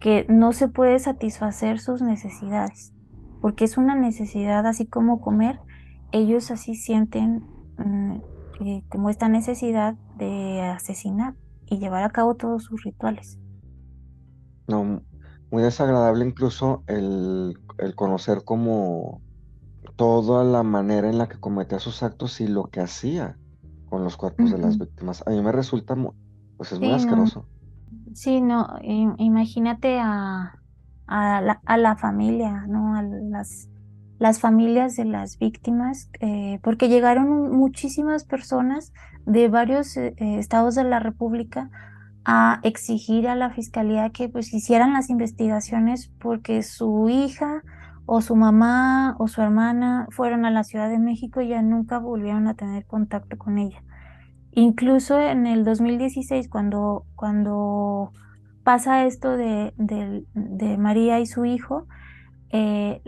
[0.00, 2.92] que no se puede satisfacer sus necesidades,
[3.40, 5.60] porque es una necesidad así como comer,
[6.12, 7.44] ellos así sienten
[7.78, 8.20] mm,
[8.60, 11.34] eh, como esta necesidad de asesinar
[11.66, 13.38] y llevar a cabo todos sus rituales.
[14.66, 15.02] No,
[15.50, 19.20] muy desagradable incluso el, el conocer como
[19.96, 23.38] toda la manera en la que cometía sus actos y lo que hacía
[23.84, 25.22] con los cuerpos de las víctimas.
[25.26, 26.12] A mí me resulta, mu-
[26.56, 27.48] pues es muy no, asqueroso.
[28.14, 30.54] sí, no, im- imagínate a,
[31.06, 32.96] a la, a la familia, ¿no?
[32.96, 33.70] A las,
[34.18, 38.92] las familias de las víctimas, eh, porque llegaron muchísimas personas
[39.26, 41.70] de varios eh, eh, estados de la República
[42.24, 47.62] a exigir a la fiscalía que pues hicieran las investigaciones porque su hija
[48.06, 51.98] o su mamá o su hermana fueron a la Ciudad de México y ya nunca
[51.98, 53.82] volvieron a tener contacto con ella.
[54.52, 58.12] Incluso en el 2016, cuando, cuando
[58.62, 61.86] pasa esto de, de- María y su hijo,
[62.50, 63.02] eh,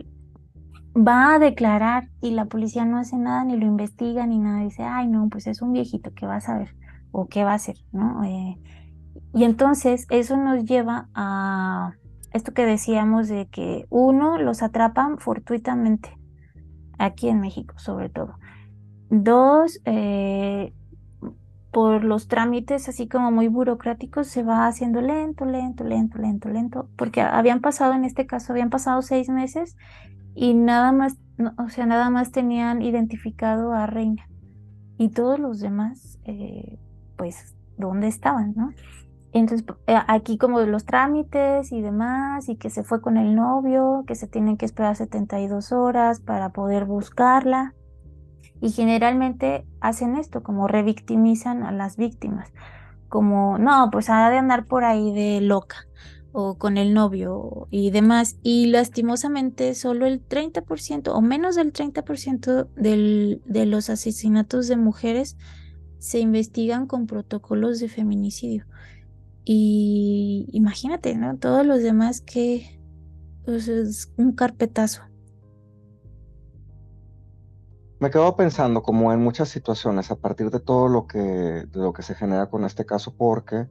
[0.96, 4.60] va a declarar y la policía no hace nada, ni lo investiga, ni nada.
[4.60, 6.74] Dice, ay, no, pues es un viejito, ¿qué va a saber?
[7.12, 7.76] ¿O qué va a hacer?
[7.92, 8.24] ¿No?
[8.24, 8.56] Eh,
[9.34, 11.92] y entonces eso nos lleva a
[12.36, 16.16] esto que decíamos de que uno, los atrapan fortuitamente,
[16.98, 18.38] aquí en México sobre todo.
[19.08, 20.72] Dos, eh,
[21.76, 26.88] por los trámites así como muy burocráticos se va haciendo lento, lento, lento, lento, lento,
[26.96, 29.76] porque habían pasado, en este caso, habían pasado seis meses
[30.34, 34.26] y nada más, no, o sea, nada más tenían identificado a Reina
[34.96, 36.78] y todos los demás, eh,
[37.16, 38.72] pues, ¿dónde estaban, no?
[39.40, 44.04] Entonces, eh, aquí como los trámites y demás, y que se fue con el novio,
[44.06, 47.74] que se tienen que esperar 72 horas para poder buscarla.
[48.62, 52.50] Y generalmente hacen esto, como revictimizan a las víctimas,
[53.10, 55.86] como, no, pues ha de andar por ahí de loca
[56.32, 58.38] o con el novio y demás.
[58.42, 65.36] Y lastimosamente solo el 30% o menos del 30% del, de los asesinatos de mujeres
[65.98, 68.64] se investigan con protocolos de feminicidio.
[69.48, 71.36] Y imagínate, ¿no?
[71.38, 72.80] Todos los demás que
[73.44, 75.02] pues, es un carpetazo.
[78.00, 81.92] Me quedo pensando como en muchas situaciones a partir de todo lo que, de lo
[81.92, 83.68] que se genera con este caso, porque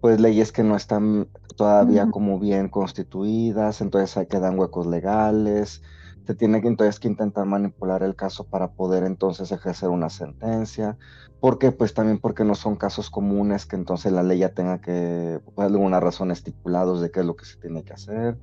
[0.00, 5.82] pues leyes que no están todavía como bien constituidas, entonces ahí quedan huecos legales,
[6.26, 10.96] se tiene que entonces que intentar manipular el caso para poder entonces ejercer una sentencia,
[11.40, 15.40] porque pues también porque no son casos comunes que entonces la ley ya tenga que,
[15.54, 18.38] por alguna razón estipulados de qué es lo que se tiene que hacer.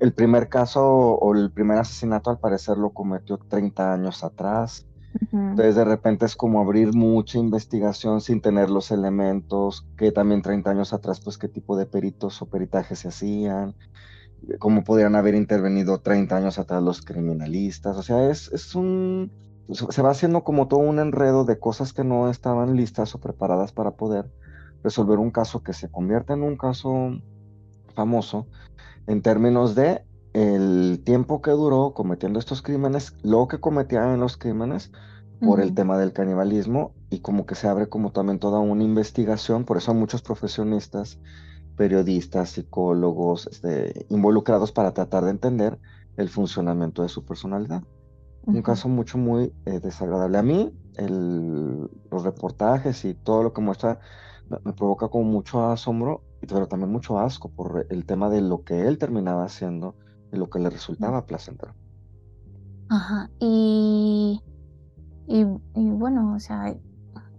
[0.00, 4.86] El primer caso o el primer asesinato al parecer lo cometió 30 años atrás.
[5.32, 10.70] Entonces de repente es como abrir mucha investigación sin tener los elementos, que también 30
[10.70, 13.74] años atrás, pues qué tipo de peritos o peritajes se hacían,
[14.58, 17.96] cómo podrían haber intervenido 30 años atrás los criminalistas.
[17.96, 19.30] O sea, es, es un...
[19.90, 23.72] Se va haciendo como todo un enredo de cosas que no estaban listas o preparadas
[23.72, 24.30] para poder
[24.82, 27.18] resolver un caso que se convierte en un caso
[27.94, 28.46] famoso
[29.06, 34.36] en términos de el tiempo que duró cometiendo estos crímenes, lo que cometían en los
[34.36, 34.92] crímenes
[35.40, 35.74] por el ujú.
[35.74, 39.92] tema del canibalismo y como que se abre como también toda una investigación, por eso
[39.92, 41.18] hay muchos profesionistas,
[41.78, 45.80] periodistas, psicólogos, este, involucrados para tratar de entender
[46.16, 47.84] el funcionamiento de su personalidad.
[48.50, 50.38] Un caso mucho, muy eh, desagradable.
[50.38, 54.00] A mí, el- los reportajes y todo lo que muestra
[54.48, 58.86] me, provoca como mucho asombro, pero también mucho asco por el tema de lo que
[58.88, 59.96] él terminaba haciendo
[60.32, 61.76] y lo que le resultaba placentero.
[62.88, 64.42] Ajá, y,
[65.26, 65.40] y,
[65.74, 66.76] y bueno, o sea,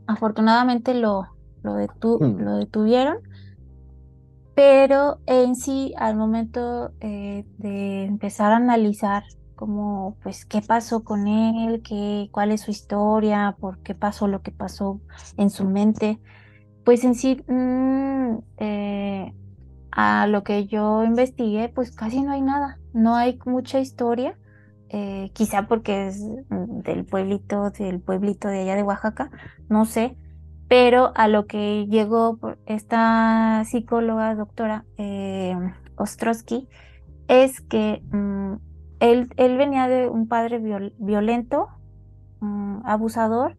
[0.08, 1.28] afortunadamente lo,
[1.64, 3.18] lo, detu- Mm, lo detuvieron,
[4.60, 9.24] pero en sí, al momento eh, de empezar a analizar
[9.56, 14.42] como, pues, qué pasó con él, qué, cuál es su historia, por qué pasó lo
[14.42, 15.00] que pasó
[15.38, 16.20] en su mente,
[16.84, 19.34] pues en sí, mm, eh,
[19.92, 24.38] a lo que yo investigué, pues casi no hay nada, no hay mucha historia,
[24.90, 29.32] eh, quizá porque es mm, del pueblito, del pueblito de allá de Oaxaca,
[29.70, 30.18] no sé,
[30.70, 35.56] pero a lo que llegó esta psicóloga, doctora eh,
[35.98, 36.70] Ostrowski,
[37.28, 38.54] es que mm,
[39.00, 41.70] él, venía de un padre viol- violento,
[42.40, 43.58] mm, abusador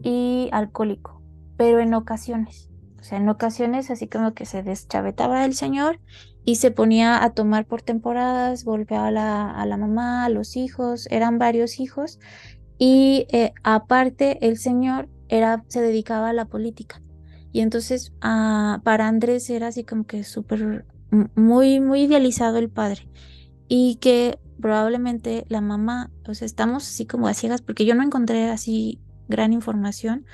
[0.00, 1.22] y alcohólico,
[1.56, 2.70] pero en ocasiones.
[3.00, 6.00] O sea, en ocasiones así como que se deschavetaba el señor
[6.44, 10.56] y se ponía a tomar por temporadas, golpeaba a la, a la mamá, a los
[10.56, 12.20] hijos, eran varios hijos.
[12.78, 17.02] Y eh, aparte el señor era, se dedicaba a la política.
[17.52, 20.84] Y entonces ah, para Andrés era así como que súper,
[21.34, 23.08] muy, muy idealizado el padre.
[23.68, 28.02] Y que probablemente la mamá, o sea, estamos así como a ciegas porque yo no
[28.02, 30.24] encontré así gran información,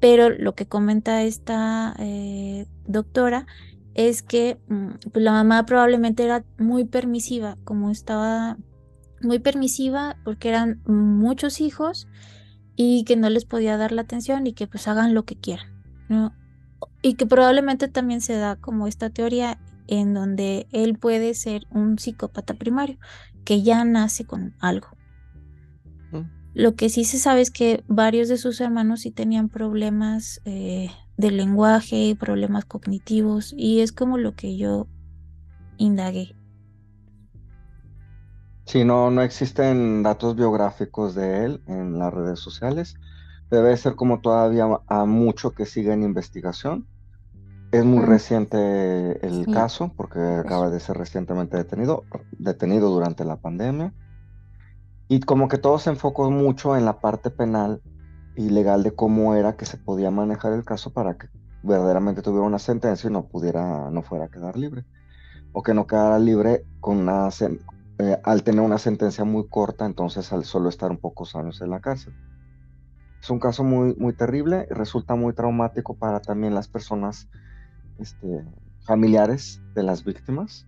[0.00, 3.46] pero lo que comenta esta eh, doctora
[3.94, 8.58] es que mm, pues la mamá probablemente era muy permisiva, como estaba
[9.22, 12.06] muy permisiva porque eran muchos hijos
[12.76, 15.82] y que no les podía dar la atención y que pues hagan lo que quieran,
[16.08, 16.34] ¿no?
[17.02, 19.58] Y que probablemente también se da como esta teoría
[19.88, 22.98] en donde él puede ser un psicópata primario,
[23.44, 24.88] que ya nace con algo.
[26.54, 30.88] Lo que sí se sabe es que varios de sus hermanos sí tenían problemas eh,
[31.18, 34.88] de lenguaje, problemas cognitivos, y es como lo que yo
[35.76, 36.34] indagué.
[38.66, 42.96] Si no, no existen datos biográficos de él en las redes sociales.
[43.48, 46.84] Debe ser como todavía a mucho que sigue en investigación.
[47.70, 52.02] Es muy reciente el caso porque acaba de ser recientemente detenido,
[52.32, 53.94] detenido durante la pandemia.
[55.06, 57.80] Y como que todo se enfocó mucho en la parte penal
[58.34, 61.28] y legal de cómo era que se podía manejar el caso para que
[61.62, 64.84] verdaderamente tuviera una sentencia y no pudiera, no fuera a quedar libre.
[65.52, 67.30] O que no quedara libre con una,
[67.98, 71.70] eh, al tener una sentencia muy corta, entonces al solo estar un pocos años en
[71.70, 72.14] la cárcel.
[73.20, 77.28] Es un caso muy, muy terrible y resulta muy traumático para también las personas
[77.98, 78.44] este,
[78.84, 80.66] familiares de las víctimas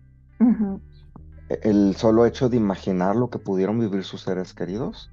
[1.49, 5.11] el solo hecho de imaginar lo que pudieron vivir sus seres queridos.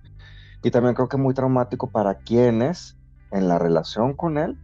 [0.63, 2.97] Y también creo que muy traumático para quienes
[3.31, 4.59] en la relación con él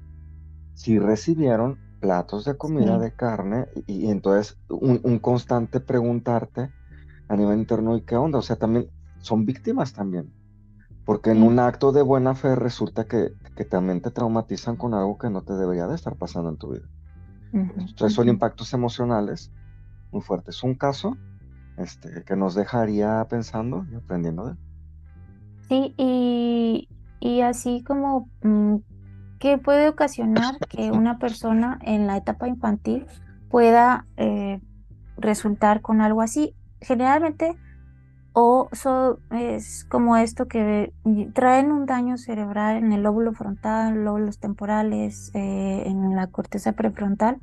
[0.75, 6.71] si recibieron platos de comida de carne y, entonces un, constante preguntarte
[7.33, 8.89] a nivel interno y qué onda, o sea, también
[9.21, 10.31] son víctimas también,
[11.07, 15.17] porque en un acto de buena fe resulta que, que, también te traumatizan con algo
[15.17, 16.87] que no te debería de estar pasando en tu vida.
[17.55, 19.51] Entonces son impactos emocionales
[20.11, 20.63] muy fuertes.
[20.63, 21.17] Un caso
[21.77, 24.59] este, que nos dejaría pensando y aprendiendo de él.
[25.69, 26.89] Sí, y,
[27.21, 28.77] y así como mm,
[29.39, 33.07] ¿qué puede ocasionar que una persona en la etapa infantil
[33.51, 34.61] pueda eh,
[35.17, 36.55] resultar con algo así.
[36.83, 37.57] Generalmente,
[38.33, 38.69] o
[39.31, 40.93] es como esto que
[41.35, 47.39] traen un daño cerebral en el lóbulo frontal, lóbulos temporales, eh, en la corteza prefrontal,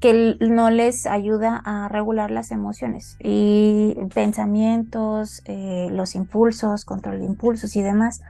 [0.00, 7.26] que no les ayuda a regular las emociones y pensamientos, eh, los impulsos, control de
[7.26, 8.20] impulsos y demás.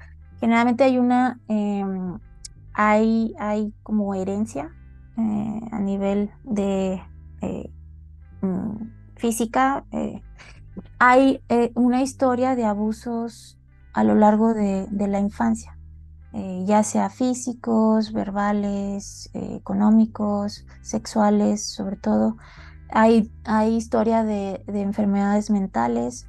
[0.40, 2.18] Generalmente hay una, em,
[2.72, 4.70] hay, hay como herencia
[5.18, 7.02] eh, a nivel de
[8.40, 9.84] mm, física.
[10.98, 11.40] hay
[11.74, 13.58] una historia de abusos
[13.92, 15.78] a lo largo de la infancia.
[16.34, 22.36] Eh, ya sea físicos, verbales, eh, económicos, sexuales, sobre todo.
[22.90, 26.28] Hay, hay historia de, enfermedades mentales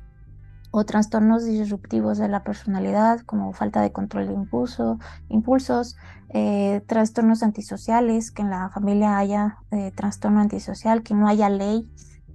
[0.72, 5.98] o trastornos disruptivos de la personalidad, como falta de control de impulso, impulsos,
[6.30, 9.58] eh, trastornos antisociales, que en la familia haya
[9.96, 11.90] trastorno antisocial, que no haya ley,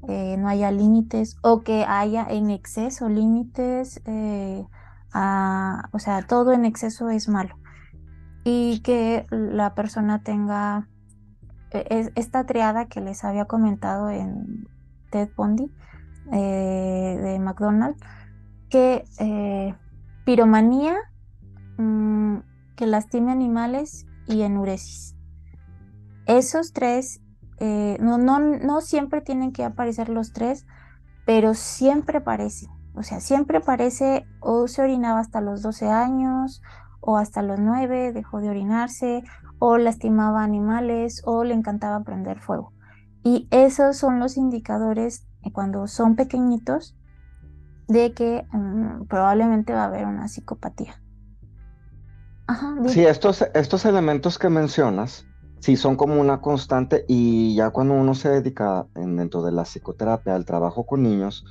[0.07, 4.00] no haya límites, o que haya en exceso límites
[5.92, 7.57] o sea, todo en exceso es malo.
[8.44, 10.88] Y que la persona tenga
[11.70, 14.68] e, esta triada que les había comentado en
[15.11, 15.70] Ted Bundy
[16.32, 18.00] eh, de McDonald's,
[18.70, 19.74] que eh,
[20.24, 20.96] piromanía,
[21.78, 22.38] mm,
[22.76, 25.16] que lastime animales y enuresis.
[26.26, 27.20] Esos tres,
[27.59, 30.66] eh, no, no, no siempre tienen que aparecer los tres,
[31.26, 32.70] pero siempre aparecen.
[32.94, 36.62] O sea, siempre parece o se orinaba hasta los 12 años
[37.00, 39.24] o hasta los 9, dejó de orinarse
[39.59, 42.72] o lastimaba animales o le encantaba prender fuego.
[43.22, 46.96] Y esos son los indicadores cuando son pequeñitos
[47.88, 51.00] de que mm, probablemente va a haber una psicopatía.
[52.86, 55.26] sí, estos, estos elementos que mencionas,
[55.64, 60.34] sí son como una constante y ya cuando uno se dedica dentro de la psicoterapia
[60.34, 61.46] al trabajo con niños,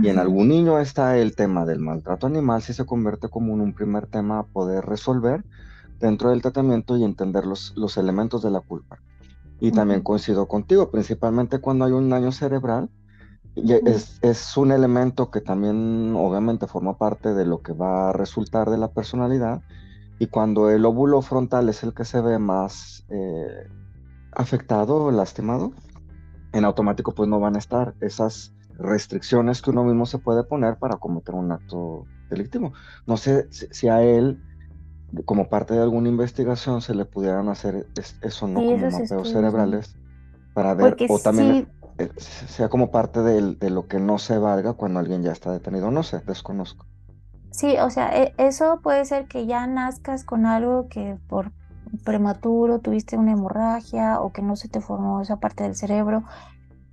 [0.00, 3.60] y en algún niño está el tema del maltrato animal, si se convierte como en
[3.62, 5.42] un primer tema a poder resolver
[5.98, 9.00] dentro del tratamiento y entender los, los elementos de la culpa.
[9.58, 12.88] Y también coincido contigo, principalmente cuando hay un daño cerebral,
[13.56, 18.12] y es, es, un elemento que también obviamente forma parte de lo que va a
[18.12, 19.60] resultar de la personalidad.
[20.18, 23.68] Y cuando el óvulo frontal es el que se ve más eh,
[24.32, 25.74] afectado o lastimado,
[26.52, 30.78] en automático pues no van a estar esas restricciones que uno mismo se puede poner
[30.78, 32.72] para cometer un acto delictivo.
[33.06, 34.44] No sé si, a él,
[35.24, 38.64] como parte de alguna investigación, se le pudieran hacer es- eso, ¿no?
[38.64, 39.98] Sí, Como mapeos cerebrales,
[40.54, 44.18] para ver, Porque o también sí, eh, sea como parte del- de, lo que no
[44.18, 45.90] se valga cuando alguien ya está detenido.
[45.92, 46.85] No sé, desconozco.
[47.56, 51.52] Sí, o sea, e- eso puede ser que ya nazcas con algo que por
[52.04, 56.24] prematuro tuviste una hemorragia o que no se te formó esa parte del cerebro.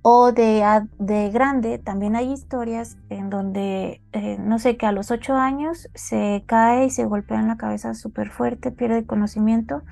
[0.02, 0.62] O de,
[0.98, 5.88] de grande, también hay historias en donde, eh, no sé, que a los ocho años
[5.94, 9.82] se cae y se golpea en la cabeza súper fuerte, pierde conocimiento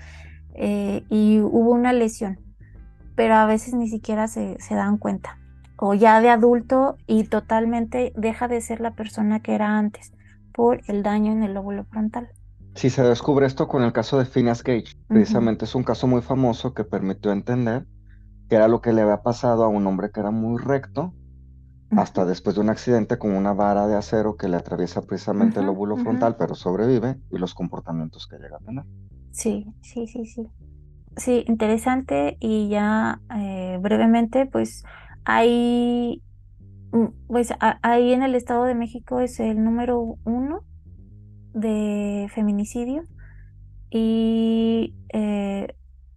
[0.54, 2.38] eh, y hubo una lesión,
[3.16, 5.38] pero a veces ni siquiera se, se dan cuenta.
[5.76, 10.12] O ya de adulto y totalmente deja de ser la persona que era antes
[10.53, 12.28] por el daño en el lóbulo frontal.
[12.74, 16.22] Si se descubre esto con el caso de Phineas Gage, precisamente es un caso muy
[16.22, 17.86] famoso que permitió entender
[18.48, 21.14] que era lo que le había pasado a un hombre que era muy recto,
[21.90, 25.66] hasta después de un accidente con una vara de acero que le atraviesa precisamente el
[25.66, 28.84] lóbulo frontal, pero sobrevive, y los comportamientos que llega a tener.
[29.30, 30.46] Sí, sí, sí, sí.
[31.16, 34.84] Sí, interesante y ya eh, brevemente, pues
[35.24, 36.22] hay,
[37.26, 40.64] pues a- ahí en el Estado de México es el número uno
[41.55, 43.05] de feminicidio
[43.90, 45.74] y eh,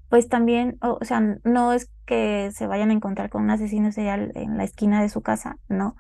[0.10, 4.32] pues también, o, sea, no es que se vayan a encontrar con un asesino serial
[4.36, 5.96] en la esquina de su casa, no,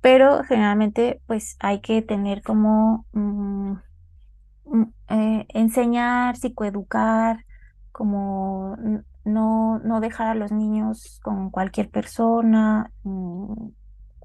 [0.00, 3.72] pero generalmente pues hay que tener como mm,
[4.66, 7.44] mm, eh, enseñar, psicoeducar,
[7.92, 8.76] como
[9.24, 13.68] no, no dejar a los niños con cualquier persona, mm,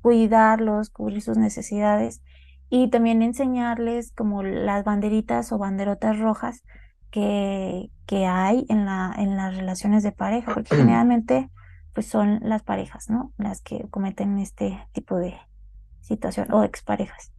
[0.03, 2.21] cuidarlos, cubrir sus necesidades
[2.69, 6.63] y también enseñarles como las banderitas o banderotas rojas
[7.09, 11.49] que, que hay en la, en las relaciones de pareja, porque generalmente
[11.93, 13.31] pues son las parejas, ¿no?
[13.37, 15.35] Las que cometen este tipo de
[16.01, 17.31] situación o exparejas.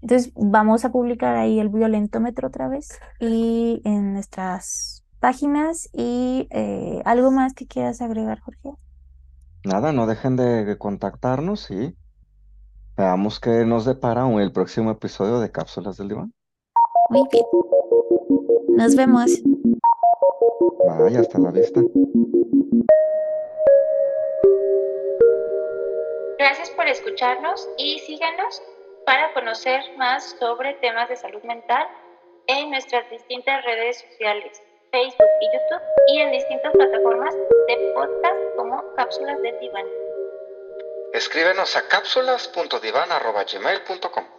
[0.00, 7.02] Entonces vamos a publicar ahí el violentómetro otra vez y en nuestras páginas y eh,
[7.06, 8.70] algo más que quieras agregar, Jorge.
[9.64, 11.96] Nada, no dejen de contactarnos y
[12.96, 16.32] veamos qué nos depara en el próximo episodio de Cápsulas del Diván.
[17.10, 17.44] Muy bien.
[18.68, 19.30] Nos vemos.
[20.86, 21.80] Vaya, hasta la vista.
[26.38, 28.62] Gracias por escucharnos y síganos
[29.06, 31.86] para conocer más sobre temas de salud mental
[32.46, 38.82] en nuestras distintas redes sociales, Facebook y YouTube, y en distintas plataformas de podcast como
[38.96, 40.03] Cápsulas del Diván.
[41.14, 44.33] Escríbenos a cápsulas.divan.gmail.com